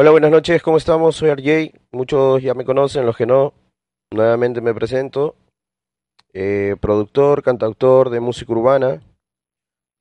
[0.00, 1.16] Hola, buenas noches, ¿cómo estamos?
[1.16, 3.52] Soy RJ, muchos ya me conocen, los que no,
[4.10, 5.36] nuevamente me presento.
[6.32, 9.02] Eh, productor, cantautor de música urbana,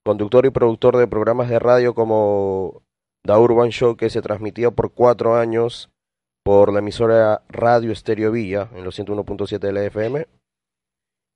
[0.05, 2.81] conductor y productor de programas de radio como
[3.23, 5.89] The Urban Show que se transmitía por cuatro años
[6.45, 10.27] por la emisora Radio Estéreo Villa en los 101.7 de la FM.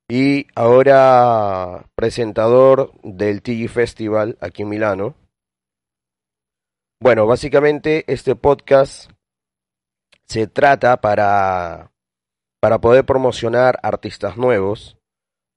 [0.10, 5.16] Y ahora presentador del TG Festival aquí en Milano.
[7.04, 9.12] Bueno, básicamente este podcast
[10.26, 11.92] se trata para,
[12.62, 14.96] para poder promocionar artistas nuevos,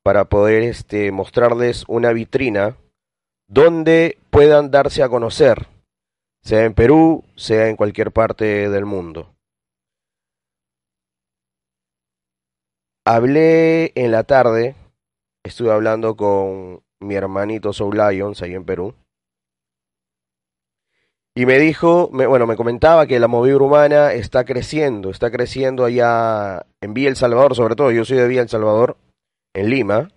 [0.02, 2.76] para poder este, mostrarles una vitrina
[3.46, 5.68] donde puedan darse a conocer,
[6.42, 9.32] sea en Perú, sea en cualquier parte del mundo.
[13.04, 14.74] Hablé en la tarde,
[15.44, 18.96] estuve hablando con mi hermanito Soul Lions ahí en Perú.
[21.36, 25.84] Y me dijo, me, bueno, me comentaba que la movida urbana está creciendo, está creciendo
[25.84, 28.96] allá en Villa El Salvador, sobre todo, yo soy de Villa El Salvador,
[29.54, 30.08] en Lima.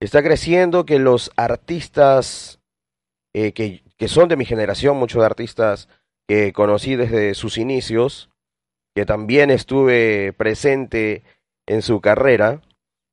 [0.00, 2.60] Está creciendo que los artistas
[3.32, 5.88] eh, que, que son de mi generación, muchos artistas
[6.28, 8.30] que conocí desde sus inicios,
[8.94, 11.22] que también estuve presente
[11.66, 12.60] en su carrera,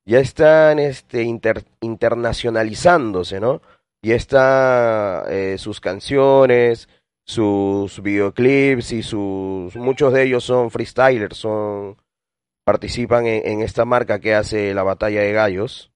[0.06, 3.62] ya están este, inter, internacionalizándose, ¿no?
[4.04, 6.88] Ya están eh, sus canciones,
[7.32, 11.96] sus videoclips y sus muchos de ellos son freestylers, son
[12.66, 15.94] participan en, esta marca que hace la batalla de gallos.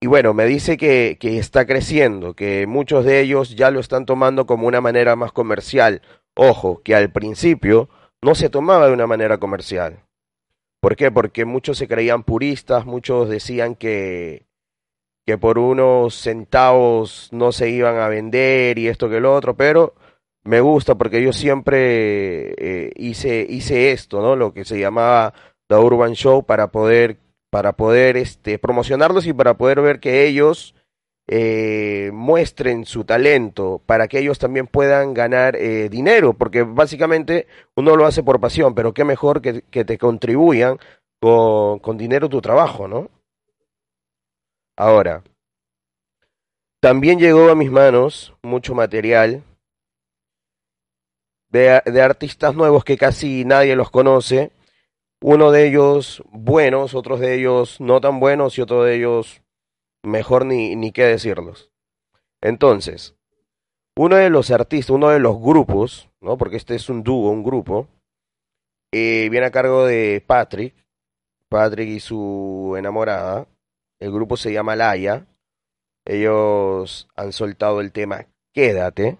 [0.00, 4.06] Y bueno, me dice que, que está creciendo, que muchos de ellos ya lo están
[4.06, 6.02] tomando como una manera más comercial.
[6.34, 7.88] Ojo, que al principio
[8.22, 10.04] no se tomaba de una manera comercial.
[10.80, 11.10] ¿Por qué?
[11.10, 14.46] Porque muchos se creían puristas, muchos decían que,
[15.24, 19.94] que por unos centavos no se iban a vender y esto que lo otro, pero
[20.44, 24.34] me gusta porque yo siempre eh, hice, hice esto, ¿no?
[24.34, 25.32] Lo que se llamaba
[25.68, 27.18] The Urban Show para poder,
[27.50, 30.74] para poder este, promocionarlos y para poder ver que ellos
[31.28, 37.46] eh, muestren su talento, para que ellos también puedan ganar eh, dinero, porque básicamente
[37.76, 40.78] uno lo hace por pasión, pero qué mejor que, que te contribuyan
[41.20, 43.08] con, con dinero tu trabajo, ¿no?
[44.76, 45.22] Ahora,
[46.80, 49.44] también llegó a mis manos mucho material
[51.50, 54.50] de, artistas nuevos que casi nadie los conoce.
[55.20, 59.42] Uno de ellos buenos, otros de ellos no tan buenos y otro de ellos
[60.02, 61.70] mejor ni, ni qué decirlos.
[62.40, 63.14] Entonces,
[63.96, 66.36] uno de los artistas, uno de los grupos, ¿no?
[66.36, 67.86] porque este es un dúo, un grupo,
[68.92, 70.74] eh, viene a cargo de Patrick,
[71.48, 73.46] Patrick y su enamorada.
[74.02, 75.26] El grupo se llama Laia.
[76.04, 79.16] Ellos han soltado el tema Quédate.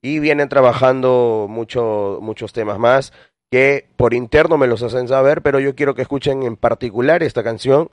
[0.00, 3.12] Y vienen trabajando mucho, muchos temas más
[3.50, 7.42] que por interno me los hacen saber, pero yo quiero que escuchen en particular esta
[7.42, 7.90] canción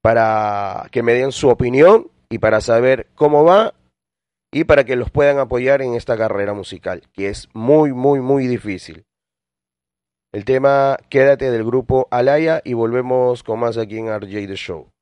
[0.00, 3.74] para que me den su opinión y para saber cómo va
[4.50, 8.46] y para que los puedan apoyar en esta carrera musical, que es muy, muy, muy
[8.46, 9.04] difícil.
[10.32, 14.93] El tema Quédate del grupo Alaya y volvemos con más aquí en RJ The Show.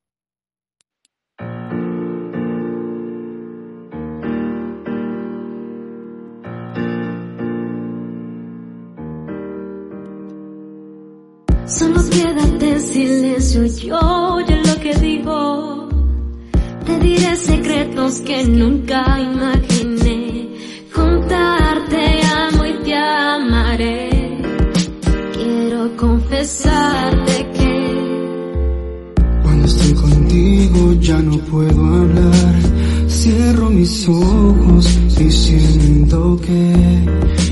[11.67, 13.99] Solo quédate en silencio, yo
[14.35, 15.89] oye lo que digo.
[16.85, 20.49] Te diré secretos que nunca imaginé.
[20.93, 24.11] Contarte amo y te amaré.
[25.33, 28.85] Quiero confesarte que
[29.43, 32.55] cuando estoy contigo ya no puedo hablar.
[33.09, 37.52] Cierro mis ojos y siento que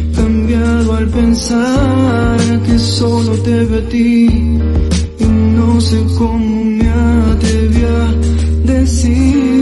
[1.21, 4.27] pensar que solo te veo a ti
[5.19, 5.25] y
[5.57, 9.60] no sé cómo me atreví a decir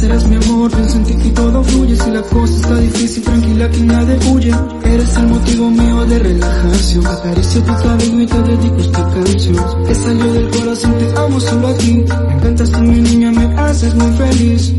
[0.00, 1.96] serás mi amor, pienso en ti y todo fluye.
[1.96, 4.52] Si la cosa está difícil, tranquila que nadie huye.
[4.84, 7.06] Eres el motivo mío de relajación.
[7.06, 9.84] Acaricio tu cabello y te dedico esta canción.
[9.86, 11.92] Que salió del corazón, te amo solo a ti.
[12.28, 14.74] Me encantas tú, mi niña, me haces muy feliz.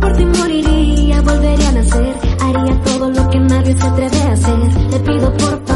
[0.00, 2.14] Por ti moriría, volvería a nacer.
[2.40, 4.90] Haría todo lo que nadie se atreve a hacer.
[4.90, 5.75] Te pido por favor,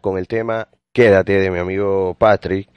[0.00, 2.68] Con el tema Quédate de mi amigo Patrick.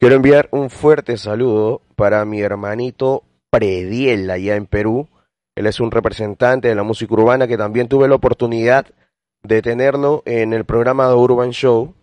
[0.00, 5.08] Quiero enviar un fuerte saludo para mi hermanito Prediel allá en Perú.
[5.54, 8.84] Él es un representante de la música urbana que también tuve la oportunidad
[9.44, 11.94] de tenerlo en el programa de Urban Show.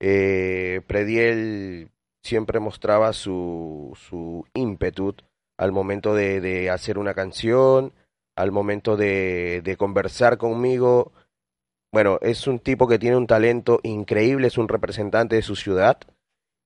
[0.00, 1.90] Eh, Prediel
[2.22, 5.14] siempre mostraba su, su ímpetu
[5.58, 7.92] al momento de, de hacer una canción,
[8.34, 11.12] al momento de, de conversar conmigo.
[11.94, 15.96] Bueno, es un tipo que tiene un talento increíble, es un representante de su ciudad.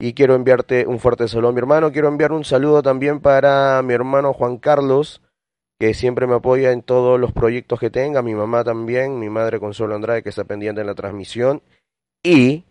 [0.01, 1.93] Y quiero enviarte un fuerte saludo a mi hermano.
[1.93, 5.21] Quiero enviar un saludo también para mi hermano Juan Carlos,
[5.79, 8.23] que siempre me apoya en todos los proyectos que tenga.
[8.23, 11.61] Mi mamá también, mi madre Consuelo Andrade, que está pendiente en la transmisión.
[12.25, 12.65] Y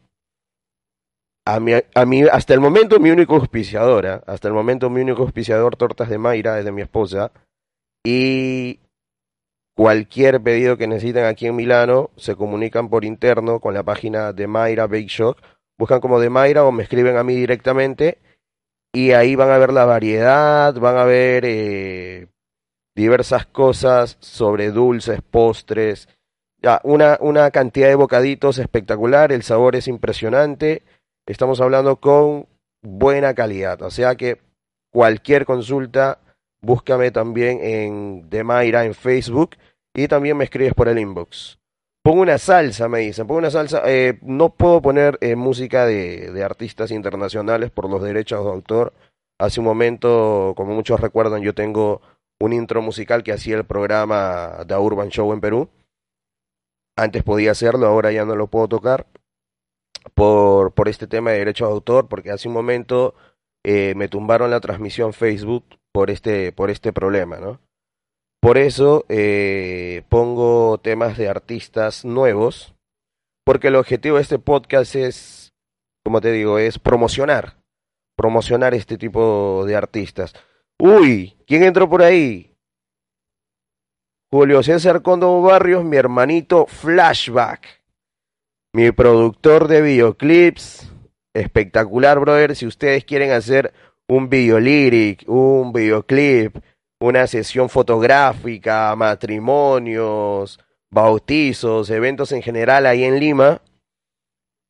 [1.46, 5.22] a mi, a mi, hasta el momento mi único auspiciadora, hasta el momento mi único
[5.22, 7.32] auspiciador Tortas de Mayra es de mi esposa.
[8.04, 8.80] Y
[9.78, 14.48] cualquier pedido que necesiten aquí en Milano, se comunican por interno con la página de
[14.48, 15.38] Mayra Bake Shop.
[15.78, 18.18] Buscan como de Mayra o me escriben a mí directamente.
[18.92, 22.28] Y ahí van a ver la variedad, van a ver eh,
[22.96, 26.10] diversas cosas sobre dulces, postres,
[26.60, 30.82] ya, una, una cantidad de bocaditos espectacular, el sabor es impresionante,
[31.28, 32.48] estamos hablando con
[32.82, 34.42] buena calidad, o sea que
[34.90, 36.18] cualquier consulta,
[36.62, 39.56] búscame también en Demaira en Facebook
[39.94, 41.60] y también me escribes por el inbox.
[42.04, 46.32] Pongo una salsa, me dicen, pongo una salsa, eh, no puedo poner eh, música de,
[46.32, 48.94] de artistas internacionales por los derechos de autor.
[49.40, 52.02] Hace un momento, como muchos recuerdan, yo tengo
[52.40, 55.70] un intro musical que hacía el programa The Urban Show en Perú.
[56.96, 59.06] Antes podía hacerlo, ahora ya no lo puedo tocar
[60.16, 63.16] por, por este tema de derechos de autor, porque hace un momento
[63.64, 65.66] eh, me tumbaron la transmisión Facebook
[65.98, 67.60] por este, por este problema, ¿no?
[68.40, 72.76] Por eso eh, pongo temas de artistas nuevos,
[73.44, 75.54] porque el objetivo de este podcast es,
[76.06, 77.58] como te digo, es promocionar,
[78.16, 80.36] promocionar este tipo de artistas.
[80.80, 82.54] Uy, ¿quién entró por ahí?
[84.32, 87.82] Julio César Cóndor Barrios, mi hermanito Flashback,
[88.72, 90.92] mi productor de videoclips,
[91.34, 92.56] espectacular, brother.
[92.56, 93.74] Si ustedes quieren hacer
[94.08, 96.58] un videolyric, un videoclip,
[97.00, 100.60] una sesión fotográfica, matrimonios,
[100.90, 103.62] bautizos, eventos en general ahí en Lima,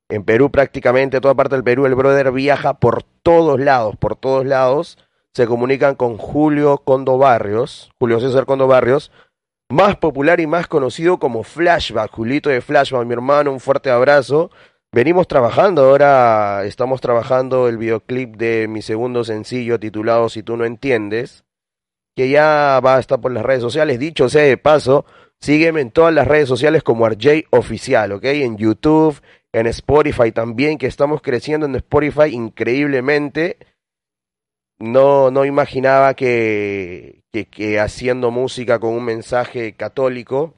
[0.09, 4.45] en Perú prácticamente, toda parte del Perú, el brother viaja por todos lados, por todos
[4.45, 4.97] lados.
[5.33, 9.11] Se comunican con Julio Condo Barrios, Julio César Condo Barrios,
[9.69, 14.49] más popular y más conocido como Flashback, Julito de Flashback, mi hermano, un fuerte abrazo.
[14.97, 20.65] Venimos trabajando, ahora estamos trabajando el videoclip de mi segundo sencillo titulado Si tú no
[20.65, 21.45] entiendes,
[22.15, 23.99] que ya va a estar por las redes sociales.
[23.99, 25.05] Dicho sea de paso,
[25.39, 28.23] sígueme en todas las redes sociales como RJ Oficial, ¿ok?
[28.23, 29.21] En YouTube,
[29.53, 33.59] en Spotify también, que estamos creciendo en Spotify increíblemente.
[34.79, 40.55] No, no imaginaba que, que, que haciendo música con un mensaje católico,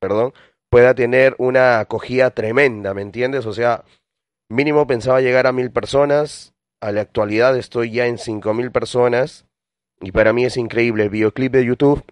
[0.00, 0.32] perdón,
[0.70, 3.46] pueda tener una acogida tremenda, ¿me entiendes?
[3.46, 3.84] O sea,
[4.48, 9.46] mínimo pensaba llegar a mil personas, a la actualidad estoy ya en cinco mil personas
[10.00, 12.04] y para mí es increíble el videoclip de YouTube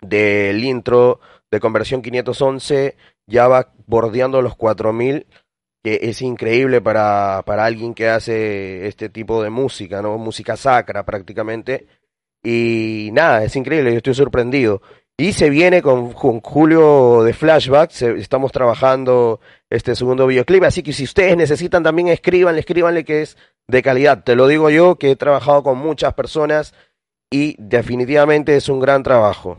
[0.00, 5.26] del intro de conversión 511 ya va bordeando los 4000
[5.82, 10.16] que es increíble para, para alguien que hace este tipo de música, ¿no?
[10.16, 11.86] Música sacra prácticamente.
[12.42, 14.80] Y nada, es increíble, yo estoy sorprendido.
[15.22, 19.38] Y se viene con, con Julio de Flashback, estamos trabajando
[19.70, 23.36] este segundo videoclip, así que si ustedes necesitan también escríbanle, escríbanle que es
[23.68, 24.24] de calidad.
[24.24, 26.74] Te lo digo yo, que he trabajado con muchas personas
[27.30, 29.58] y definitivamente es un gran trabajo.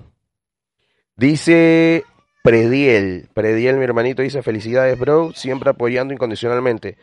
[1.15, 2.03] Dice
[2.43, 6.97] Prediel, Prediel, mi hermanito, dice felicidades, bro, siempre apoyando incondicionalmente.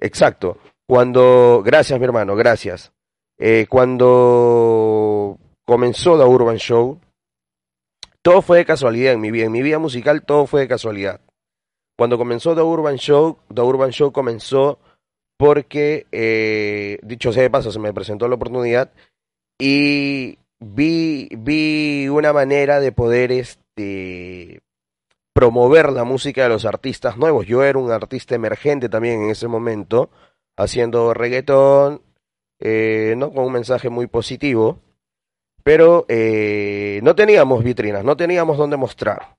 [0.00, 0.58] Exacto.
[0.88, 2.90] Cuando, gracias, mi hermano, gracias.
[3.38, 6.98] Eh, cuando comenzó The Urban Show,
[8.22, 9.46] todo fue de casualidad en mi vida.
[9.46, 11.20] En mi vida musical todo fue de casualidad.
[11.96, 14.78] Cuando comenzó The Urban Show, The Urban Show comenzó
[15.36, 18.92] porque, eh, dicho sea de paso, se me presentó la oportunidad
[19.58, 24.60] y vi, vi una manera de poder este,
[25.32, 27.46] promover la música de los artistas nuevos.
[27.46, 30.10] Yo era un artista emergente también en ese momento,
[30.56, 32.02] haciendo reggaetón,
[32.60, 33.32] eh, ¿no?
[33.32, 34.78] con un mensaje muy positivo,
[35.64, 39.36] pero eh, no teníamos vitrinas, no teníamos dónde mostrar.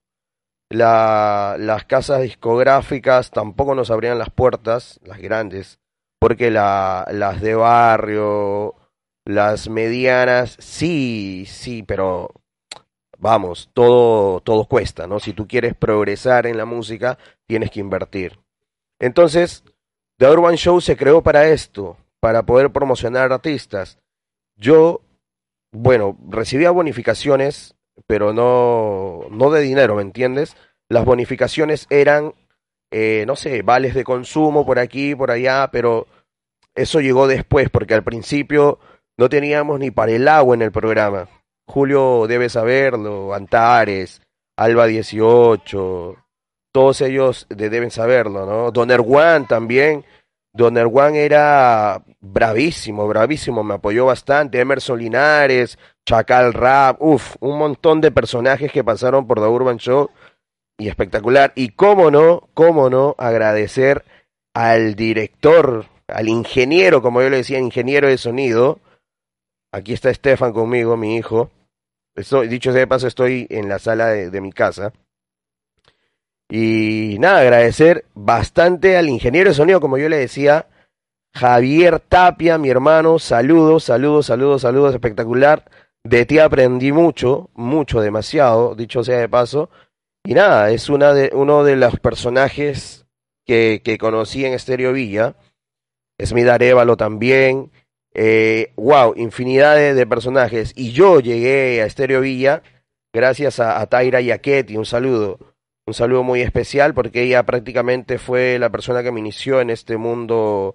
[0.70, 5.78] La- las casas discográficas tampoco nos abrían las puertas, las grandes,
[6.18, 8.74] porque la- las de barrio,
[9.24, 12.30] las medianas, sí, sí, pero
[13.18, 15.20] vamos, todo, todo cuesta, ¿no?
[15.20, 18.38] Si tú quieres progresar en la música, tienes que invertir.
[18.98, 19.64] Entonces,
[20.18, 23.98] The Urban Show se creó para esto, para poder promocionar artistas.
[24.56, 25.00] Yo,
[25.74, 27.74] bueno, recibía bonificaciones,
[28.06, 30.56] pero no, no de dinero, ¿me entiendes?
[30.88, 32.32] Las bonificaciones eran,
[32.90, 36.06] eh, no sé, vales de consumo por aquí, por allá, pero
[36.74, 38.78] eso llegó después, porque al principio
[39.18, 41.28] no teníamos ni para el agua en el programa.
[41.66, 44.20] Julio debe saberlo, Antares,
[44.56, 46.16] Alba 18,
[46.72, 48.70] todos ellos de- deben saberlo, ¿no?
[48.70, 50.04] Don Erwan también.
[50.54, 54.60] Don Erwan era bravísimo, bravísimo, me apoyó bastante.
[54.60, 60.10] Emerson Linares, Chacal Rap, uff, un montón de personajes que pasaron por The Urban Show
[60.78, 61.52] y espectacular.
[61.56, 64.04] Y cómo no, cómo no agradecer
[64.54, 68.78] al director, al ingeniero, como yo le decía, ingeniero de sonido.
[69.72, 71.50] Aquí está Estefan conmigo, mi hijo.
[72.14, 74.92] Estoy, dicho sea de paso, estoy en la sala de, de mi casa.
[76.50, 80.66] Y nada, agradecer bastante al ingeniero de sonido, como yo le decía,
[81.34, 83.18] Javier Tapia, mi hermano.
[83.18, 85.64] Saludos, saludos, saludos, saludos, espectacular.
[86.04, 89.70] De ti aprendí mucho, mucho, demasiado, dicho sea de paso.
[90.24, 93.06] Y nada, es una de, uno de los personajes
[93.46, 95.34] que, que conocí en Estéreo Villa.
[96.22, 97.70] Smith Arevalo también.
[98.14, 100.72] Eh, wow, infinidad de, personajes.
[100.76, 102.62] Y yo llegué a Estéreo Villa
[103.12, 104.20] gracias a, a Taira.
[104.76, 105.38] Un saludo.
[105.86, 109.98] Un saludo muy especial porque ella prácticamente fue la persona que me inició en este
[109.98, 110.74] mundo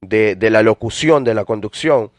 [0.00, 2.10] de, la locución, de la conducción.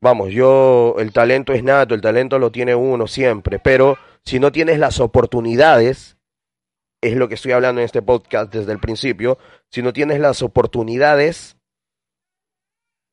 [0.00, 4.52] Vamos, yo, el talento es nato, el talento lo tiene uno siempre, pero si no
[4.52, 6.16] tienes las oportunidades,
[7.02, 9.38] es lo que estoy hablando en este podcast desde el principio,
[9.70, 11.56] si no tienes las oportunidades,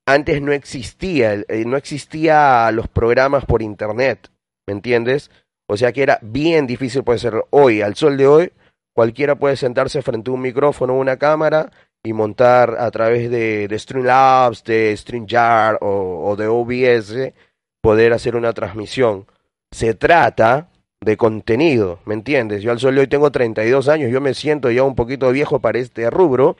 [0.06, 4.30] antes no existía, eh, no existía los programas por internet,
[4.68, 5.32] ¿me entiendes?
[5.72, 8.52] O sea que era bien difícil puede ser hoy, al sol de hoy,
[8.94, 11.72] cualquiera puede sentarse frente a un micrófono o una cámara
[12.04, 17.34] y montar a través de, Streamlabs, de StreamYard o, o de OBS,
[17.80, 19.28] poder hacer una transmisión.
[19.72, 20.68] Se trata
[21.00, 22.64] de contenido, ¿me entiendes?
[22.64, 25.62] Yo al sol de hoy tengo 32 años, yo me siento ya un poquito viejo
[25.62, 26.58] para este rubro,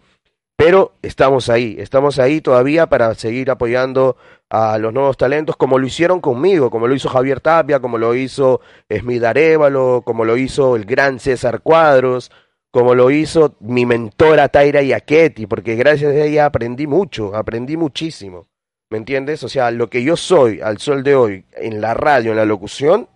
[0.64, 4.16] pero estamos ahí, estamos ahí todavía para seguir apoyando
[4.48, 8.14] a los nuevos talentos, como lo hicieron conmigo, como lo hizo Javier Tapia, como lo
[8.14, 12.30] hizo Smith Arevalo, como lo hizo el gran César Cuadros,
[12.70, 18.48] como lo hizo mi mentora Taira Yaquetti, porque gracias a ella aprendí mucho, aprendí muchísimo,
[18.92, 19.44] ¿me entiendes?
[19.44, 22.46] O sea, lo que yo soy al sol de hoy en la radio, en la
[22.46, 23.10] locución,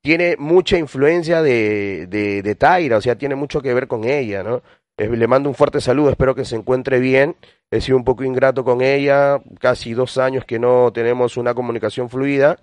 [0.00, 4.42] tiene mucha influencia de, de, de Taira, o sea, tiene mucho que ver con ella,
[4.42, 4.62] ¿no?
[4.98, 7.36] Eh, Le mando un fuerte saludo, espero que se encuentre bien.
[7.70, 12.10] He sido un poco ingrato con ella, casi dos años que no tenemos una comunicación
[12.10, 12.58] fluida,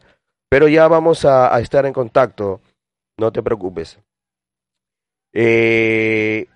[0.49, 2.61] pero ya vamos a, estar en contacto,
[3.17, 3.99] no te preocupes.
[5.33, 6.47] Eh,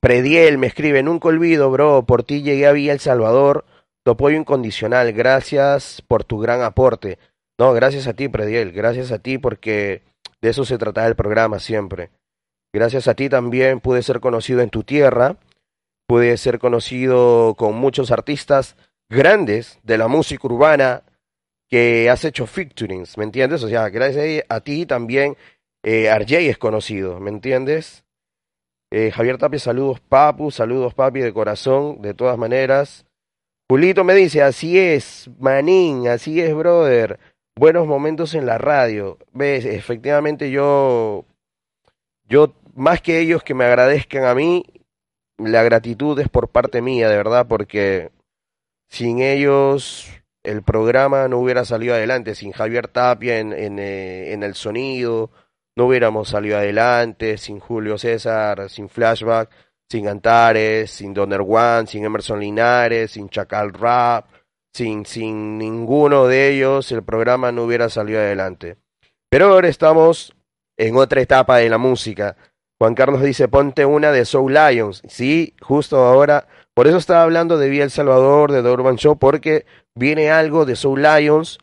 [0.00, 3.64] Prediel me escribe, nunca olvido, bro, por ti llegué a Villa El Salvador,
[4.04, 7.18] tu apoyo incondicional, gracias por tu gran aporte.
[7.58, 10.02] No, gracias a ti, Prediel, gracias a ti porque
[10.40, 12.10] de eso se trata el programa siempre.
[12.76, 15.36] Gracias a ti también pude ser conocido en tu tierra,
[16.06, 18.76] pude ser conocido con muchos artistas
[19.08, 21.02] grandes de la música urbana
[21.70, 23.62] que has hecho featurings, ¿me entiendes?
[23.62, 25.38] O sea, gracias a ti también
[25.82, 28.04] eh, RJ es conocido, ¿me entiendes?
[28.90, 33.06] Eh, Javier Tapia, saludos papu, saludos papi de corazón, de todas maneras.
[33.70, 37.18] Julito me dice, así es, manín, así es, brother.
[37.58, 39.16] Buenos momentos en la radio.
[39.32, 41.24] Ves, efectivamente yo,
[42.28, 44.64] yo, más que ellos que me agradezcan a mí,
[45.38, 48.10] la gratitud es por parte mía, de verdad, porque
[48.88, 50.08] sin ellos
[50.44, 55.30] el programa no hubiera salido adelante, sin Javier Tapia en, eh, en el sonido,
[55.76, 59.50] no hubiéramos salido adelante, sin Julio César, sin Flashback,
[59.88, 64.26] sin Antares, sin Donner One, sin Emerson Linares, sin Chacal Rap,
[64.72, 68.76] sin, sin ninguno de ellos el programa no hubiera salido adelante.
[69.28, 70.34] Pero ahora estamos
[70.76, 72.36] en otra etapa de la música.
[72.78, 75.02] Juan Carlos dice, ponte una de Soul Lions.
[75.08, 76.46] Sí, justo ahora.
[76.74, 79.64] Por eso estaba hablando de Vía El Salvador, de The Urban Show, porque
[79.94, 81.58] viene algo de Soul Lions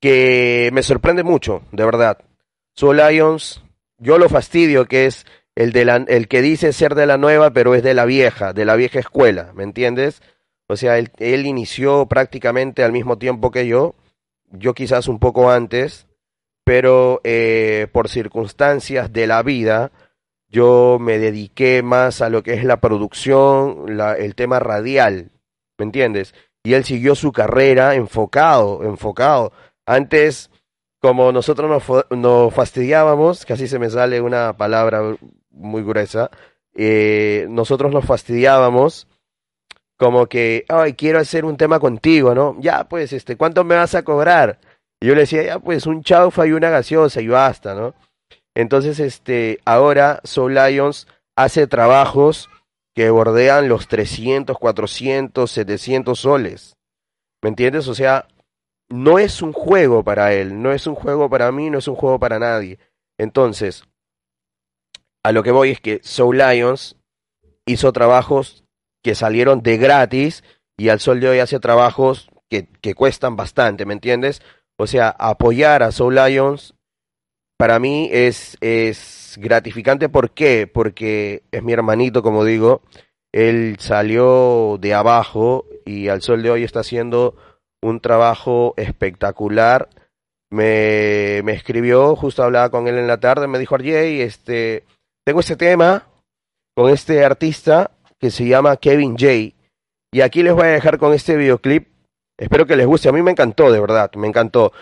[0.00, 2.18] que me sorprende mucho, de verdad.
[2.74, 3.62] Soul Lions,
[3.98, 7.52] yo lo fastidio que es el, de la, el que dice ser de la nueva,
[7.52, 10.22] pero es de la vieja, de la vieja escuela, ¿me entiendes?
[10.68, 13.94] O sea, él, él inició prácticamente al mismo tiempo que yo,
[14.50, 16.07] yo quizás un poco antes,
[16.68, 19.90] pero eh, por circunstancias de la vida,
[20.50, 23.86] yo me dediqué más a lo que es la producción,
[24.18, 25.30] el tema radial,
[25.78, 26.34] ¿me entiendes?
[26.62, 29.50] Y él siguió su carrera enfocado, enfocado.
[29.86, 30.50] Antes
[31.00, 35.16] como nosotros nos, nos fastidiábamos, casi se me sale una palabra
[35.48, 36.30] muy gruesa,
[36.74, 39.08] eh, nosotros nos fastidiábamos
[39.96, 42.58] como que, ay, quiero hacer un tema contigo, ¿no?
[42.60, 44.58] Ya, pues, este, ¿cuánto me vas a cobrar?
[45.00, 47.94] Y yo le decía, ya, pues, un chaufa y una gaseosa y basta, ¿no?
[48.54, 51.06] Entonces, este, ahora Soul Lions
[51.36, 52.48] hace trabajos
[52.94, 56.76] que bordean los 300, 400, 700 soles.
[57.40, 57.86] ¿Me entiendes?
[57.86, 58.26] O sea,
[58.88, 61.94] no es un juego para él, no es un juego para mí, no es un
[61.94, 62.80] juego para nadie.
[63.16, 63.84] Entonces,
[65.22, 66.96] a lo que voy es que Soul Lions
[67.66, 68.64] hizo trabajos
[69.04, 70.42] que salieron de gratis
[70.76, 74.42] y al sol de hoy hace trabajos que, que cuestan bastante, ¿me entiendes?
[74.78, 76.74] O sea, apoyar a Soul Lions
[77.58, 80.08] para mí es, es gratificante.
[80.08, 80.66] ¿Por qué?
[80.72, 82.82] Porque es mi hermanito, como digo.
[83.32, 87.34] Él salió de abajo y al sol de hoy está haciendo
[87.82, 89.88] un trabajo espectacular.
[90.50, 94.84] Me, me escribió, justo hablaba con él en la tarde, me dijo, RJ, este,
[95.26, 96.06] tengo este tema
[96.74, 99.54] con este artista que se llama Kevin J.
[100.12, 101.88] Y aquí les voy a dejar con este videoclip.
[102.38, 103.08] Espero que les guste.
[103.08, 104.72] A mí me encantó, de verdad, me encantó.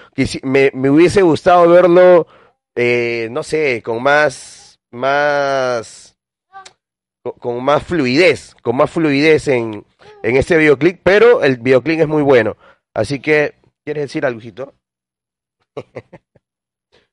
[0.42, 2.26] Me, hubiese gustado verlo,
[2.74, 6.18] eh, no sé, con más, más,
[7.38, 9.86] con, más fluidez, con más fluidez en,
[10.22, 12.58] en este videoclip, pero el videoclip es muy bueno.
[12.92, 14.40] Así que, ¿quieres decir algo?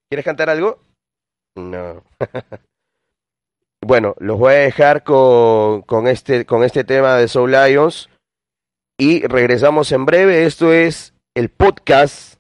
[0.10, 0.80] ¿Quieres cantar algo?
[1.56, 2.04] No.
[3.82, 8.10] bueno, los voy a dejar con, con, este, con este tema de Soul Lions
[8.98, 10.46] y regresamos en breve.
[10.46, 12.36] Esto es el podcast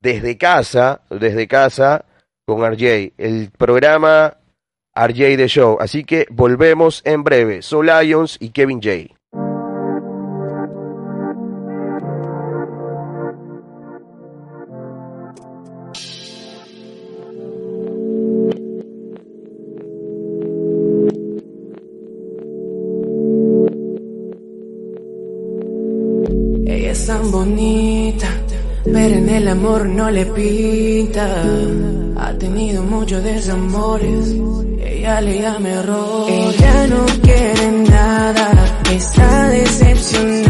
[0.00, 2.04] desde casa, desde casa
[2.46, 4.38] con RJ, el programa
[4.94, 5.78] RJ The Show.
[5.80, 7.62] Así que volvemos en breve.
[7.62, 9.14] Soul Lions y Kevin J.
[29.60, 31.26] amor no le pinta.
[32.16, 34.34] Ha tenido muchos desamores,
[34.82, 36.30] ella le llama error.
[36.30, 38.48] Ella no quiere nada,
[38.90, 40.49] está decepcionada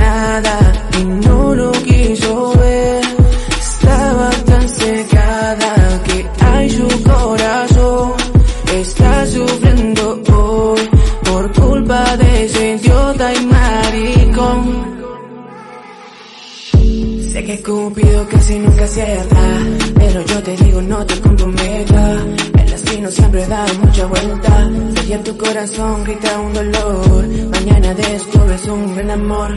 [18.92, 22.22] pero yo te digo no te comprometas.
[22.58, 24.70] El destino siempre da mucha vuelta.
[25.04, 29.52] Si en tu corazón grita un dolor, mañana descubres un gran amor.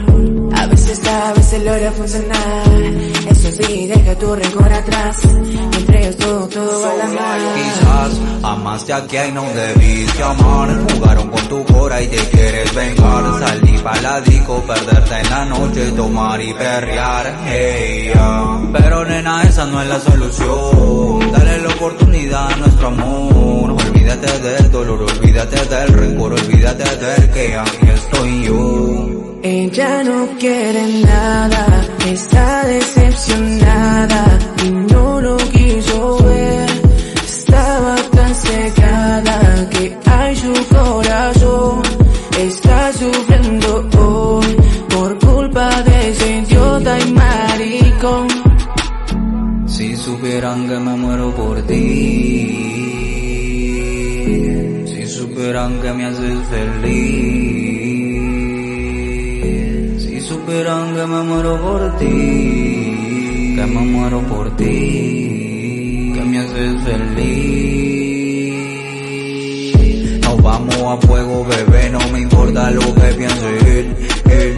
[0.54, 3.33] A veces a veces logra funcionar.
[3.44, 5.18] Eso sí, deja tu rencor atrás.
[5.22, 7.44] Y entregas todo, todo a la mano.
[7.54, 13.24] Quizás amaste a quien no debiste amar Jugaron con tu cora y te quieres vengar
[13.40, 18.60] Salí pa' la disco, perderte en la noche Tomar y perrear, hey, yeah.
[18.72, 24.70] Pero nena, esa no es la solución Dale la oportunidad a nuestro amor Olvídate del
[24.70, 28.93] dolor, olvídate del rencor Olvídate del que aquí estoy yo
[29.44, 31.66] Ella no quiere nada,
[32.06, 36.70] está decepcionada y no lo quiso ver.
[37.24, 41.82] Estaba tan cegada que hay su corazón
[42.38, 44.56] está sufriendo hoy
[44.90, 48.28] por culpa de ese idiota y maricón.
[49.66, 51.76] Si supieran que me muero por ti,
[54.86, 57.83] si supieran que me haces feliz,
[60.44, 62.04] supieran que me muero por ti,
[63.56, 67.34] que me muero por ti, que me haces feliz.
[70.20, 73.96] Nos vamos a fuego, bebé, no me importa lo que piense él,
[74.30, 74.56] él.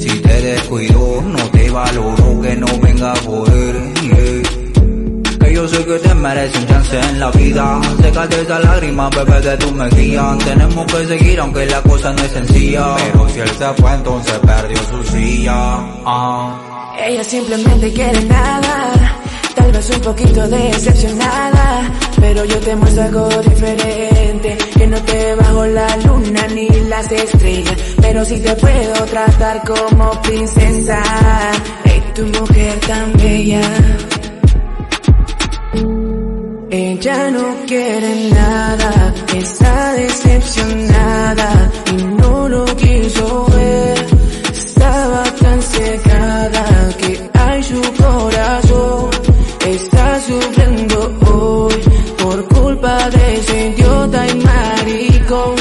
[0.00, 3.84] Si te descuido, no te valoro, que no venga yeah.
[3.84, 3.93] Que
[5.64, 7.80] yo sé que te mereces un chance en la vida.
[8.02, 12.32] Sécate esa lágrima, bebé, de tu mejilla Tenemos que seguir aunque la cosa no es
[12.32, 12.96] sencilla.
[12.96, 15.54] Pero si él se fue, entonces perdió su silla.
[16.04, 16.94] Ah.
[17.06, 18.92] Ella simplemente quiere nada,
[19.54, 25.66] tal vez un poquito decepcionada, pero yo te muestro algo diferente, que no te bajo
[25.66, 31.02] la luna ni las estrellas, pero sí te puedo tratar como princesa,
[31.84, 33.60] y tu mujer tan bella
[37.04, 44.06] ya no quiere nada, está decepcionada y no lo quiso ver.
[44.50, 46.64] Estaba tan secada
[46.96, 49.10] que hay su corazón,
[49.66, 50.98] está sufriendo
[51.30, 51.74] hoy
[52.22, 55.56] por culpa de ese idiota y maricón.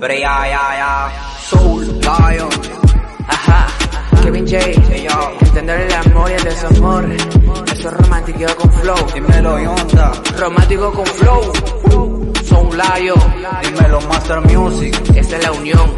[0.00, 1.12] Pero ya, ya, ya,
[1.50, 2.48] Soul Lion,
[3.28, 3.66] ajá,
[4.22, 4.58] Kevin J,
[5.42, 7.69] entender el amor y el desamor.
[7.80, 8.96] Eso es romántico con flow.
[9.14, 10.12] Dímelo, Yonda.
[10.38, 11.40] Romántico con flow.
[12.44, 13.18] Soul Lion.
[13.62, 14.94] Dímelo, Master Music.
[15.16, 15.88] Esta es la unión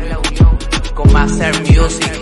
[0.94, 2.12] con Master Music.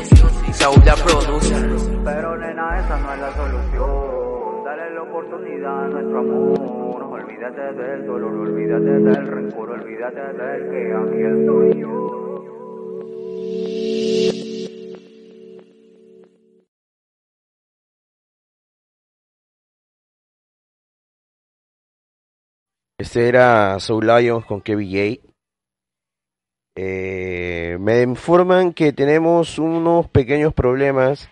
[0.56, 1.76] The producer.
[2.02, 4.64] Pero nena, esa no es la solución.
[4.64, 7.02] Dale la oportunidad a nuestro amor.
[7.20, 12.19] Olvídate del dolor, olvídate del rencor, olvídate del que aquí estoy yo.
[23.00, 25.26] Este era Soul Lions con Kevin J.
[26.76, 31.30] Eh, me informan que tenemos unos pequeños problemas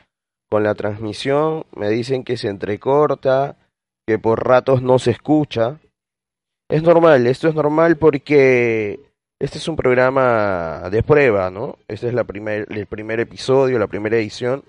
[0.51, 1.67] con la transmisión.
[1.77, 3.59] Me dicen que se entrecorta,
[4.07, 5.79] que por ratos no se escucha.
[6.71, 9.01] Es normal, esto es normal porque
[9.39, 11.77] este es un programa de prueba, ¿no?
[11.87, 14.65] Este es el primer episodio, la primera edición.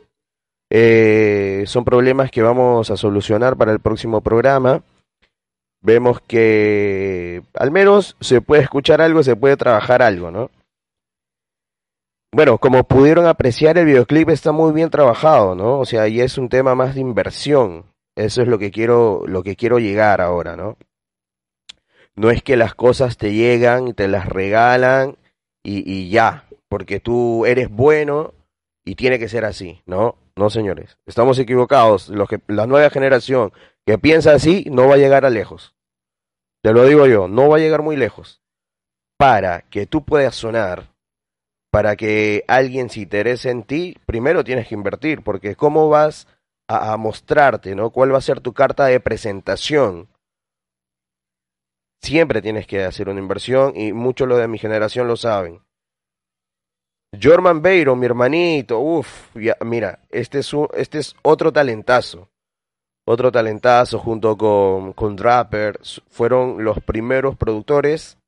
[0.70, 4.84] Eh, son problemas que vamos a solucionar para el próximo programa.
[5.82, 10.50] Vemos que al menos se puede escuchar algo, se puede trabajar algo, ¿no?
[12.32, 15.80] Bueno, como pudieron apreciar, el videoclip está muy bien trabajado, ¿no?
[15.80, 17.86] O sea, y es un tema más de inversión.
[18.15, 20.78] Eso es lo que quiero, lo que quiero llegar ahora, ¿no?
[22.15, 25.18] No es que las cosas te llegan te las regalan
[25.63, 28.34] y, y ya, porque tú eres bueno
[28.84, 30.15] y tiene que ser así, ¿no?
[30.36, 32.10] No, señores, estamos equivocados.
[32.10, 33.52] Los que, la nueva generación
[33.89, 35.73] que piensa así no va a llegar a lejos.
[36.62, 38.39] Te lo digo yo, no va a llegar muy lejos.
[39.17, 40.93] Para que tú puedas sonar,
[41.71, 46.28] para que alguien se interese en ti, primero tienes que invertir, porque cómo vas
[46.67, 47.89] a, mostrarte, ¿no?
[47.89, 50.08] ¿Cuál va a ser tu carta de presentación?
[51.99, 55.63] Siempre tienes que hacer una inversión y muchos de mi generación lo saben.
[57.19, 62.30] Jorman Beiro, mi hermanito, uff, mira, este es, un, este es otro talentazo.
[63.12, 65.80] Otro talentazo junto con, con Draper.
[66.10, 68.19] Fueron los primeros productores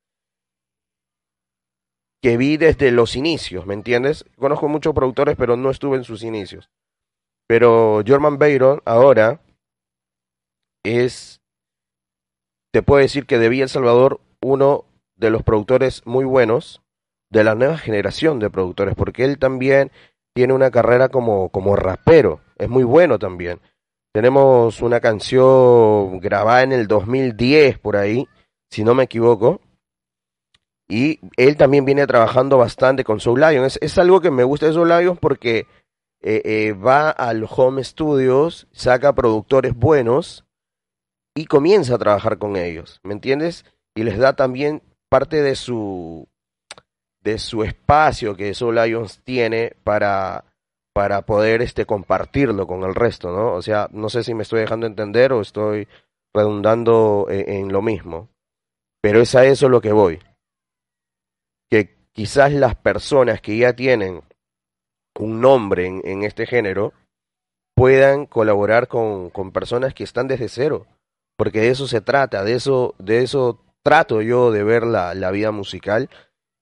[2.19, 4.25] que vi desde los inicios, ¿me entiendes?
[4.39, 6.71] Conozco muchos productores, pero no estuve en sus inicios.
[7.47, 9.39] Pero Jorman Beiro ahora
[10.83, 11.41] es,
[12.73, 16.81] te puedo decir que de Villa El Salvador, uno de los productores muy buenos
[17.29, 19.91] de la nueva generación de productores, porque él también
[20.33, 23.59] tiene una carrera como, como rapero, es muy bueno también.
[24.13, 28.27] Tenemos una canción grabada en el 2010 por ahí,
[28.69, 29.61] si no me equivoco,
[30.89, 33.63] y él también viene trabajando bastante con Soul Lion.
[33.63, 35.65] Es, algo que me gusta de Soul Lion porque
[36.21, 40.43] eh, eh, va al home studios, saca productores buenos
[41.33, 43.63] y comienza a trabajar con ellos, ¿me entiendes?
[43.95, 46.27] Y les da también parte de su
[47.21, 50.43] de su espacio que Soul Lions tiene para
[50.93, 53.53] para poder este compartirlo con el resto, ¿no?
[53.53, 55.87] O sea, no sé si me estoy dejando entender o estoy
[56.33, 58.29] redundando en, en lo mismo,
[59.01, 60.19] pero es a eso lo que voy
[61.71, 64.21] que quizás las personas que ya tienen
[65.17, 66.93] un nombre en, en este género
[67.75, 70.85] puedan colaborar con, con, personas que están desde cero,
[71.37, 75.31] porque de eso se trata, de eso, de eso trato yo de ver la, la
[75.31, 76.09] vida musical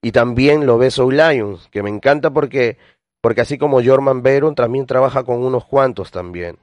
[0.01, 2.77] y también lo ve Soul Lions, que me encanta porque,
[3.21, 6.57] porque así como Jorman Veron también trabaja con unos cuantos también,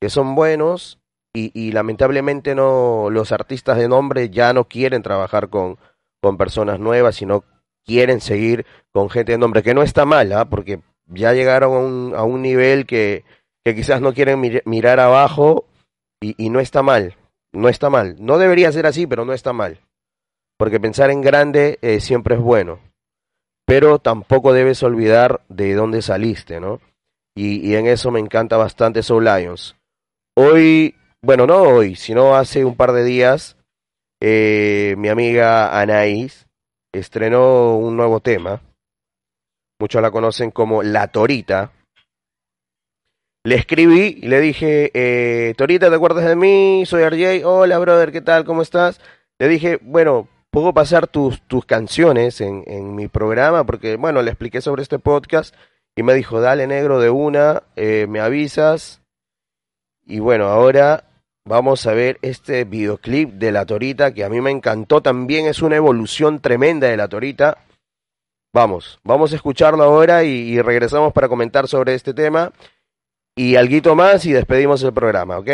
[0.00, 0.98] que son buenos
[1.34, 5.78] y, y lamentablemente no los artistas de nombre ya no quieren trabajar con,
[6.22, 7.44] con personas nuevas, sino
[7.84, 10.36] quieren seguir con gente de nombre, que no está mal, ¿eh?
[10.48, 13.24] porque ya llegaron a un, a un nivel que,
[13.64, 15.66] que, quizás no quieren mir mirar abajo
[16.20, 17.16] y, y, no está mal,
[17.52, 18.16] no está mal.
[18.18, 19.80] No debería ser así, pero no está mal,
[20.56, 22.78] porque pensar en grande eh, siempre es bueno,
[23.66, 26.80] pero tampoco debes olvidar de dónde saliste, ¿no?
[27.34, 29.76] Y, en eso me encanta bastante Soul Lions.
[30.36, 33.56] Hoy, bueno, no hoy, sino hace un par de días,
[34.20, 36.46] eh, mi amiga Anaís,
[36.92, 38.60] estrenó un nuevo tema.
[39.80, 41.72] Muchos la conocen como La Torita.
[43.44, 46.84] Le escribí y le dije, eh, Torita, ¿te acuerdas de mí?
[46.86, 47.44] Soy RJ.
[47.44, 48.44] Hola, brother, ¿qué tal?
[48.44, 49.00] ¿Cómo estás?
[49.40, 54.30] Le dije, bueno, puedo pasar tus, tus canciones en, en mi programa porque, bueno, le
[54.30, 55.52] expliqué sobre este podcast
[55.96, 59.00] y me dijo, dale negro de una, eh, me avisas.
[60.04, 61.04] Y bueno, ahora
[61.44, 65.60] Vamos a ver este videoclip de La Torita que a mí me encantó también, es
[65.60, 67.58] una evolución tremenda de La Torita.
[68.52, 72.52] Vamos, vamos a escucharlo ahora y, y regresamos para comentar sobre este tema
[73.34, 75.50] y algo más y despedimos el programa, ¿ok?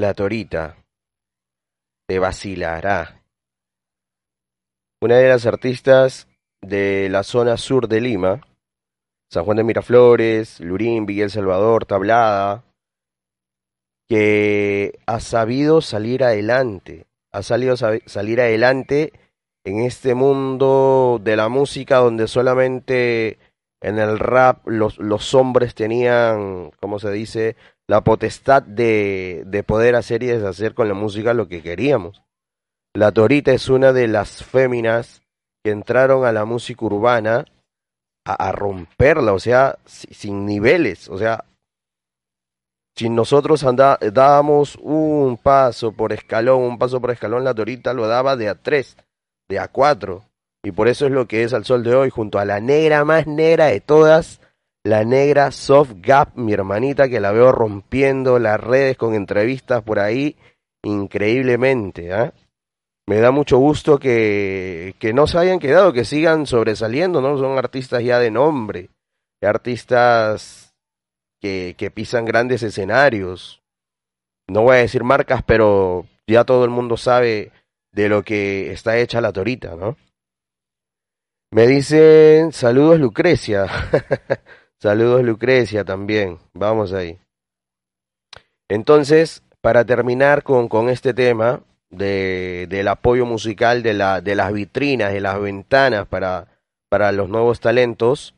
[0.00, 0.78] La Torita
[2.08, 3.22] te vacilará.
[5.02, 6.26] Una de las artistas
[6.62, 8.40] de la zona sur de Lima,
[9.30, 12.64] San Juan de Miraflores, Lurín, Villa Salvador, Tablada,
[14.08, 19.12] que ha sabido salir adelante, ha salido salir adelante
[19.64, 23.38] en este mundo de la música donde solamente
[23.82, 27.56] en el rap los, los hombres tenían, como se dice,
[27.90, 32.22] la potestad de, de poder hacer y deshacer con la música lo que queríamos.
[32.94, 35.22] La Torita es una de las féminas
[35.64, 37.46] que entraron a la música urbana
[38.24, 41.44] a, a romperla, o sea, si- sin niveles, o sea,
[42.96, 48.06] si nosotros anda, dábamos un paso por escalón, un paso por escalón, la Torita lo
[48.06, 48.96] daba de a tres,
[49.48, 50.22] de a cuatro.
[50.62, 53.04] Y por eso es lo que es al sol de hoy, junto a la negra
[53.04, 54.40] más negra de todas,
[54.84, 59.98] la negra Soft Gap, mi hermanita, que la veo rompiendo las redes con entrevistas por
[59.98, 60.36] ahí
[60.82, 62.12] increíblemente.
[62.12, 62.32] ¿ah?
[63.06, 67.36] Me da mucho gusto que, que no se hayan quedado, que sigan sobresaliendo, ¿no?
[67.36, 68.88] Son artistas ya de nombre,
[69.42, 70.74] artistas
[71.40, 73.62] que, que pisan grandes escenarios.
[74.48, 77.52] No voy a decir marcas, pero ya todo el mundo sabe
[77.92, 79.96] de lo que está hecha la torita, ¿no?
[81.52, 83.66] Me dicen saludos Lucrecia.
[84.80, 86.38] saludos Lucrecia también.
[86.52, 87.18] Vamos ahí.
[88.68, 94.52] Entonces, para terminar con, con este tema de, del apoyo musical, de, la, de las
[94.52, 96.46] vitrinas, de las ventanas para,
[96.88, 98.34] para los nuevos talentos,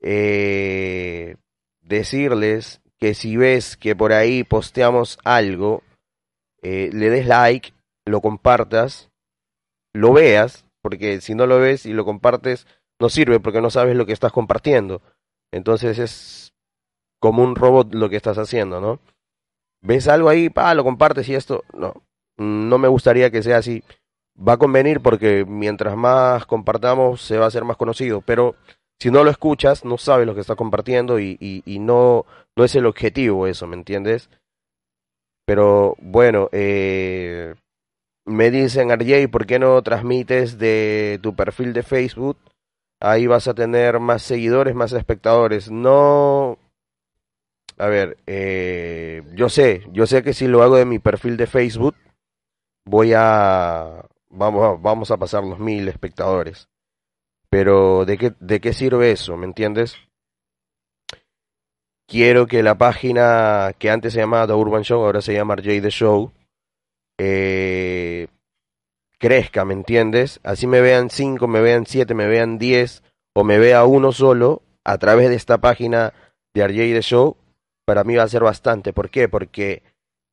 [0.00, 1.36] eh,
[1.82, 5.82] decirles que si ves que por ahí posteamos algo,
[6.62, 7.72] eh, le des like,
[8.06, 9.10] lo compartas,
[9.92, 12.66] lo veas, porque si no lo ves y lo compartes,
[12.98, 15.02] no sirve porque no sabes lo que estás compartiendo.
[15.52, 16.54] Entonces es
[17.20, 19.00] como un robot lo que estás haciendo, ¿no?
[19.82, 21.94] Ves algo ahí, pa, lo compartes y esto, no,
[22.36, 23.82] no me gustaría que sea así.
[24.36, 28.54] Va a convenir porque mientras más compartamos se va a hacer más conocido, pero
[28.98, 32.64] si no lo escuchas, no sabes lo que estás compartiendo y, y, y no, no
[32.64, 34.28] es el objetivo eso, ¿me entiendes?
[35.46, 37.54] Pero bueno, eh,
[38.24, 42.36] me dicen, RJ, ¿por qué no transmites de tu perfil de Facebook?
[43.00, 45.70] Ahí vas a tener más seguidores, más espectadores.
[45.70, 46.58] No...
[47.78, 51.46] A ver, eh, yo sé, yo sé que si lo hago de mi perfil de
[51.46, 51.94] Facebook,
[52.86, 54.06] voy a...
[54.30, 56.68] Vamos vamos a pasar los mil espectadores.
[57.50, 59.36] Pero ¿de qué, ¿de qué sirve eso?
[59.36, 59.96] ¿Me entiendes?
[62.08, 65.82] Quiero que la página que antes se llamaba The Urban Show, ahora se llama RJ
[65.82, 66.32] The Show,
[67.18, 68.28] eh,
[69.18, 70.40] crezca, ¿me entiendes?
[70.42, 73.02] Así me vean 5, me vean 7, me vean 10
[73.34, 76.12] o me vea uno solo a través de esta página
[76.54, 77.36] de RJ The Show,
[77.84, 78.92] para mí va a ser bastante.
[78.92, 79.28] ¿Por qué?
[79.28, 79.82] Porque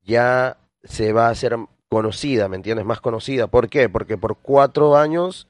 [0.02, 1.58] ya se va a hacer
[1.90, 2.86] conocida, ¿me entiendes?
[2.86, 3.48] Más conocida.
[3.48, 3.90] ¿Por qué?
[3.90, 5.48] Porque por cuatro años,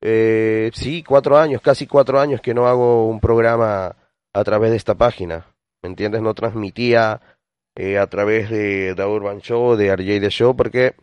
[0.00, 3.96] eh, sí, cuatro años, casi cuatro años que no hago un programa
[4.32, 5.46] a través de esta página,
[5.82, 6.22] ¿me entiendes?
[6.22, 7.20] No transmitía
[7.76, 10.94] eh, a través de The Urban Show, de RJ The Show, porque,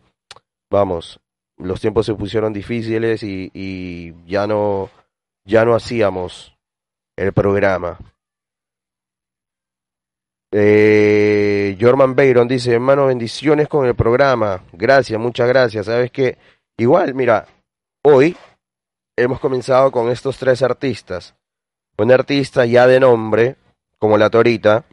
[0.70, 1.20] vamos,
[1.62, 4.90] los tiempos se pusieron difíciles y, ya no,
[5.44, 6.56] ya no hacíamos
[7.16, 7.98] el programa.
[10.52, 14.64] Eh, Jorman Bayron dice, hermano, bendiciones con el programa.
[14.72, 15.86] Gracias, muchas gracias.
[15.86, 16.38] Sabes que,
[16.76, 17.46] igual, mira,
[18.02, 18.36] hoy
[19.16, 21.34] hemos comenzado con estos tres artistas.
[21.96, 23.56] Un artista ya de nombre,
[23.98, 24.84] como la Torita,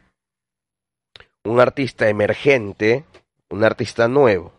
[1.44, 3.04] un artista emergente,
[3.50, 4.57] un artista nuevo.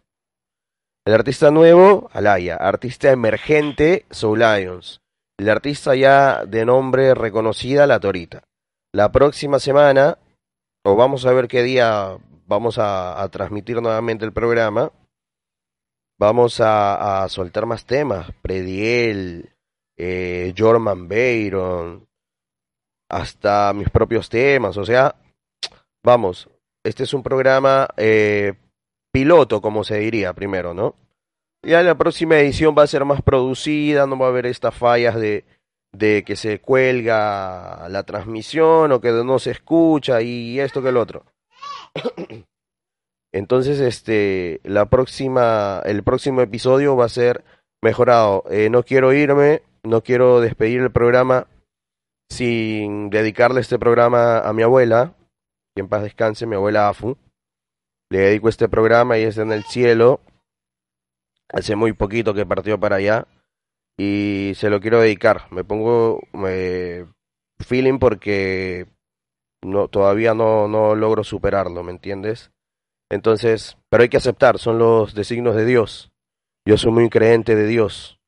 [1.06, 2.56] El artista nuevo, Alaya.
[2.56, 5.02] Artista emergente, Soul Lions.
[5.38, 8.44] El artista ya de nombre reconocida, La Torita.
[8.94, 10.18] La próxima semana,
[10.84, 14.92] o vamos a ver qué día vamos a, transmitir nuevamente el programa,
[16.20, 18.32] vamos a, a soltar más temas.
[18.42, 19.54] Prediel,
[19.98, 22.08] eh, Jorman Bayron,
[23.10, 24.78] hasta mis propios temas.
[24.78, 25.16] O sea,
[26.04, 26.50] vamos,
[26.84, 28.54] este es un programa eh,
[29.12, 30.96] piloto, como se diría primero, ¿no?
[31.64, 35.16] Ya la próxima edición va a ser más producida, no va a haber estas fallas
[35.16, 35.46] de,
[35.92, 40.98] de que se cuelga la transmisión o que no se escucha y esto que el
[40.98, 41.26] otro.
[43.32, 47.44] Entonces, este, la próxima, el próximo episodio va a ser
[47.82, 48.44] mejorado.
[48.50, 51.48] Eh, no quiero irme, no quiero despedir el programa
[52.30, 55.14] sin dedicarle este programa a mi abuela,
[55.76, 57.18] que en paz descanse, mi abuela Afu.
[58.12, 60.22] Le dedico este programa y está en el cielo.
[61.52, 63.28] Hace muy poquito que partió para allá
[63.98, 65.52] y se lo quiero dedicar.
[65.52, 66.22] Me pongo
[67.60, 68.88] feeling porque
[69.92, 72.52] todavía no, no logro superarlo, ¿me entiendes?
[73.12, 76.12] Entonces, pero hay que aceptar, son los designios de Dios.
[76.66, 78.20] Yo soy muy creyente de Dios.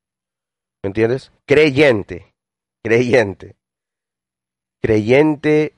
[0.83, 1.31] ¿Me entiendes?
[1.45, 2.33] Creyente,
[2.83, 3.55] creyente.
[4.81, 5.75] Creyente,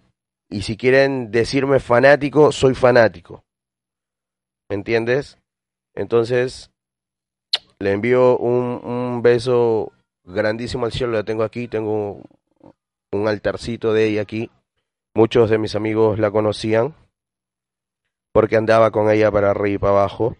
[0.49, 3.42] y si quieren decirme fanático, soy fanático.
[4.73, 5.37] ¿Me entiendes?
[5.93, 6.71] Entonces,
[7.77, 9.91] le envío un, un beso
[10.23, 12.23] grandísimo al cielo, la tengo aquí, tengo
[13.11, 14.49] un altarcito de ella aquí.
[15.13, 16.95] Muchos de mis amigos la conocían
[18.31, 20.35] porque andaba con ella para arriba y para abajo.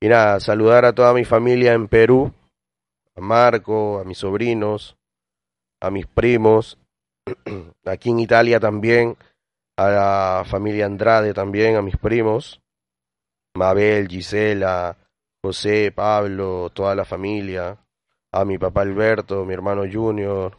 [0.00, 2.32] Y nada, saludar a toda mi familia en Perú,
[3.14, 4.96] a Marco, a mis sobrinos,
[5.80, 6.80] a mis primos,
[7.84, 9.16] aquí en Italia también,
[9.76, 12.62] a la familia Andrade también, a mis primos,
[13.56, 14.96] Mabel, Gisela,
[15.42, 17.78] José, Pablo, toda la familia,
[18.32, 20.56] a mi papá Alberto, mi hermano Junior,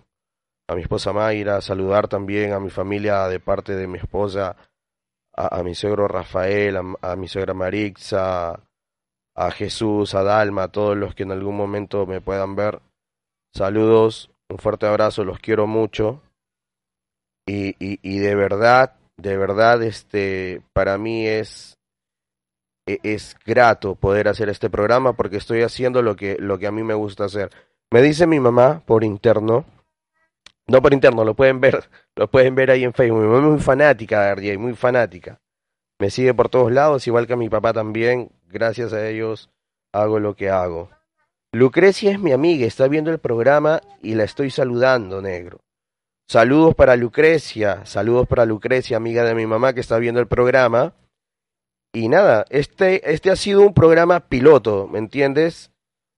[0.69, 4.55] a mi esposa Mayra, saludar también a mi familia de parte de mi esposa,
[5.35, 8.59] a, mi suegro Rafael, a, mi suegra Marixa,
[9.35, 12.81] a Jesús, a Dalma, a todos los que en algún momento me puedan ver.
[13.53, 16.21] Saludos, un fuerte abrazo, los quiero mucho.
[17.45, 21.77] Y de verdad, de verdad, este, para mí es,
[22.87, 26.71] e- es grato poder hacer este programa porque estoy haciendo lo que, lo que a
[26.71, 27.49] mí me gusta hacer.
[27.91, 29.65] Me dice mi mamá por interno,
[30.67, 33.21] no por interno, lo pueden ver, lo pueden ver ahí en Facebook.
[33.21, 35.39] Mi mamá es muy fanática de RJ, muy fanática.
[35.99, 38.31] Me sigue por todos lados, igual que a mi papá también.
[38.47, 39.49] Gracias a ellos
[39.93, 40.89] hago lo que hago.
[41.51, 45.59] Lucrecia es mi amiga, está viendo el programa y la estoy saludando, negro.
[46.29, 50.93] Saludos para Lucrecia, saludos para Lucrecia, amiga de mi mamá que está viendo el programa.
[51.93, 55.71] Y nada, este, este ha sido un programa piloto, ¿me entiendes?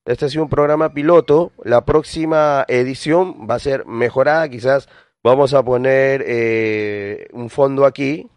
[0.06, 1.52] Este ha sido un programa piloto.
[1.64, 4.50] La próxima edición va a ser mejorada.
[4.50, 4.90] Quizás
[5.24, 8.28] vamos a poner eh, un fondo aquí.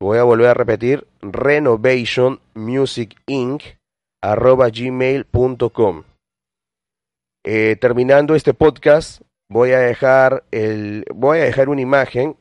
[0.00, 1.08] Voy a volver a repetir
[4.22, 6.04] renovationmusicinc@gmail.com.
[7.44, 12.36] Eh, terminando este podcast, voy a dejar el voy a dejar una imagen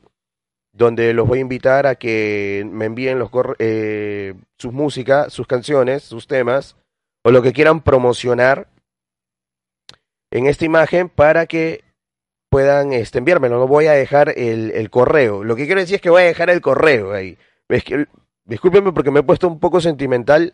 [0.73, 6.03] donde los voy a invitar a que me envíen los eh, sus música, sus canciones,
[6.03, 6.75] sus temas
[7.23, 8.67] o lo que quieran promocionar
[10.32, 11.84] en esta imagen para que
[12.49, 13.59] puedan este, enviármelo.
[13.59, 15.43] No voy a dejar el, el correo.
[15.43, 17.38] Lo que quiero decir es que voy a dejar el correo ahí.
[17.69, 17.84] Es
[18.93, 20.53] porque me he puesto un poco sentimental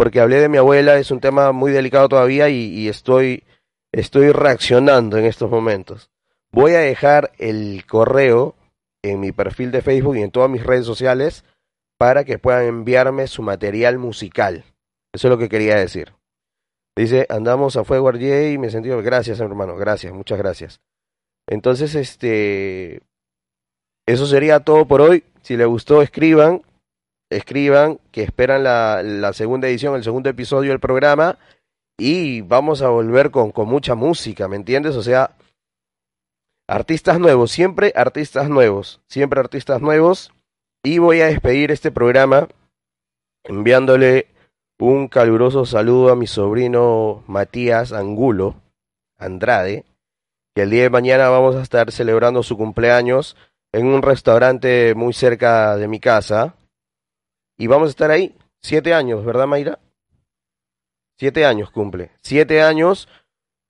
[0.00, 0.96] porque hablé de mi abuela.
[0.96, 3.44] Es un tema muy delicado todavía y, estoy,
[3.92, 6.10] estoy reaccionando en estos momentos.
[6.50, 8.54] Voy a dejar el correo
[9.02, 11.44] en mi perfil de Facebook y en todas mis redes sociales
[11.98, 14.64] para que puedan enviarme su material musical.
[15.12, 16.14] Eso es lo que quería decir.
[16.96, 20.80] Dice, andamos a fuego RJ y me sentí, gracias hermano, gracias, muchas gracias.
[21.46, 23.02] Entonces, este,
[24.06, 25.24] eso sería todo por hoy.
[25.42, 26.62] Si les gustó, escriban,
[27.30, 31.38] escriban que esperan la, segunda edición, el segundo episodio del programa
[31.96, 34.96] y vamos a volver con, con mucha música, ¿me entiendes?
[34.96, 35.36] O sea,
[36.66, 40.32] artistas nuevos, siempre artistas nuevos, siempre artistas nuevos.
[40.82, 42.48] Y voy a despedir este programa
[43.44, 44.28] enviándole
[44.78, 48.54] un caluroso saludo a mi sobrino Matías Angulo
[49.18, 49.84] Andrade,
[50.54, 53.36] que el día de mañana vamos a estar celebrando su cumpleaños
[53.72, 56.54] en un restaurante muy cerca de mi casa.
[57.60, 59.78] Y vamos a estar ahí, siete años, ¿verdad Mayra?
[61.18, 62.10] Siete años cumple.
[62.22, 63.06] Siete años.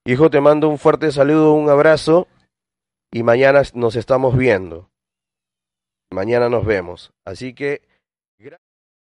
[0.04, 2.28] Hijo, te mando un fuerte saludo, un abrazo.
[3.10, 4.88] Y mañana nos estamos viendo.
[6.12, 7.12] Mañana nos vemos.
[7.24, 7.82] Así que